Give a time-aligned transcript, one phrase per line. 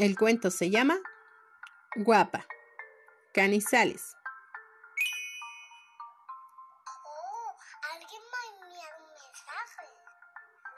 [0.00, 0.96] El cuento se llama
[1.94, 2.46] Guapa.
[3.34, 4.16] Canizales.
[7.04, 7.54] Oh,
[7.92, 9.86] alguien me ha enviado un mensaje.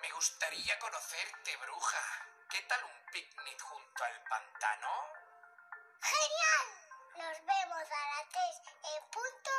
[0.03, 2.03] Me gustaría conocerte, bruja.
[2.51, 4.91] ¿Qué tal un picnic junto al pantano?
[6.01, 6.67] ¡Genial!
[7.19, 8.43] Nos vemos a las 3
[8.97, 9.52] en punto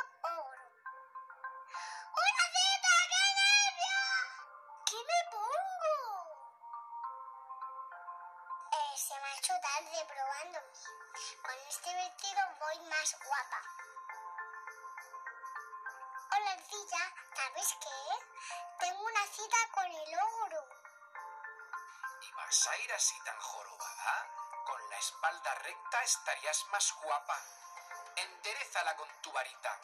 [8.96, 10.72] se me ha hecho tarde probándome.
[11.42, 13.62] Con este vestido voy más guapa.
[16.30, 17.12] Hola, ardilla.
[17.34, 17.98] ¿Sabes qué?
[18.78, 20.68] Tengo una cita con el ogro.
[22.22, 24.30] ¿Y vas a ir así tan jorobada?
[24.64, 27.38] Con la espalda recta estarías más guapa.
[28.16, 29.80] Enderezala con tu varita.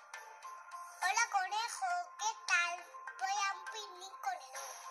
[1.02, 1.86] Hola, conejo.
[2.18, 2.86] ¿Qué tal?
[3.18, 4.90] Voy a un picnic con el ogro.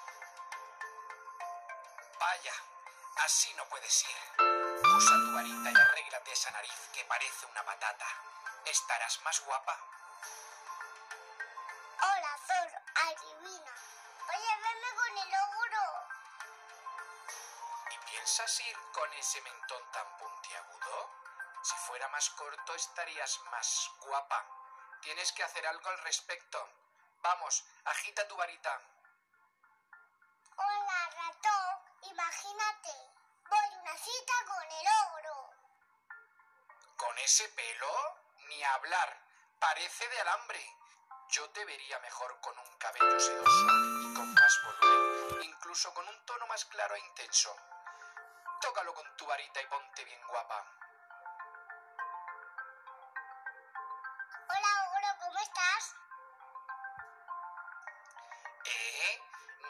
[2.19, 2.53] Vaya,
[3.23, 4.17] así no puedes ir.
[4.39, 8.07] Usa tu varita y arréglate esa nariz que parece una patata.
[8.65, 9.77] Estarás más guapa.
[12.01, 12.79] Hola, zorro.
[12.95, 13.73] Adivina.
[14.27, 15.83] Oye, venme con el ogro.
[17.91, 21.09] ¿Y piensas ir con ese mentón tan puntiagudo?
[21.63, 24.45] Si fuera más corto estarías más guapa.
[25.01, 26.69] Tienes que hacer algo al respecto.
[27.21, 28.81] Vamos, agita tu varita.
[32.49, 32.89] Imagínate.
[33.47, 35.53] Voy a una cita con el ogro.
[36.97, 38.17] ¿Con ese pelo?
[38.47, 39.17] Ni hablar.
[39.59, 40.75] Parece de alambre.
[41.29, 43.67] Yo te vería mejor con un cabello sedoso
[44.01, 47.55] y con más volumen, incluso con un tono más claro e intenso.
[48.61, 50.65] Tócalo con tu varita y ponte bien guapa.
[54.49, 55.25] Hola, ogro.
[55.25, 55.95] ¿Cómo estás?
[58.65, 59.21] ¿Eh?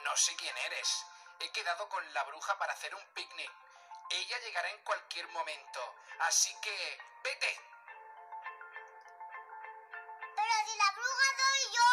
[0.05, 1.05] No sé quién eres.
[1.39, 3.51] He quedado con la bruja para hacer un picnic.
[4.09, 5.95] Ella llegará en cualquier momento.
[6.19, 7.61] Así que, vete.
[10.35, 11.91] Pero si la bruja soy yo.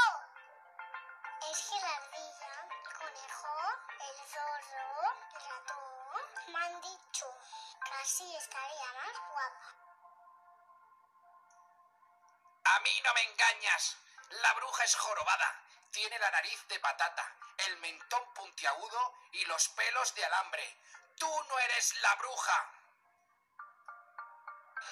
[1.50, 3.54] Es que la ardilla, el conejo,
[4.00, 7.26] el zorro, el ratón me han dicho
[7.84, 9.74] que así estaría más guapa.
[12.64, 13.96] A mí no me engañas.
[14.30, 15.65] La bruja es jorobada.
[15.92, 20.76] Tiene la nariz de patata, el mentón puntiagudo y los pelos de alambre.
[21.18, 22.72] Tú no eres la bruja.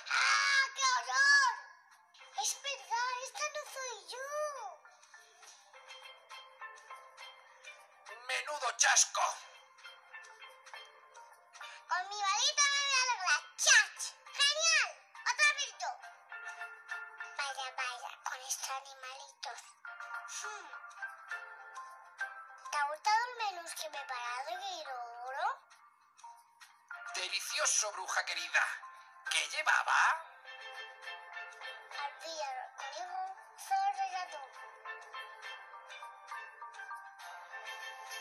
[0.08, 1.54] ¡Ah, qué horror!
[2.42, 4.28] Es verdad, esta no soy yo.
[8.26, 9.22] Menudo chasco.
[11.88, 13.93] Con mi varita me voy a arreglar.
[22.70, 25.60] ¿Te ha gustado el menú que me he parado y el ogro?
[27.14, 28.62] Delicioso, bruja querida.
[29.30, 29.94] ¿Qué llevaba?
[32.04, 32.63] Ardilla,